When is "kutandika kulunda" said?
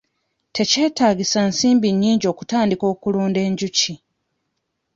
2.37-3.41